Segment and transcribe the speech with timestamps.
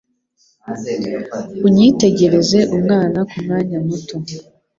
[1.67, 4.15] Unyitegereze umwana kumwanya muto.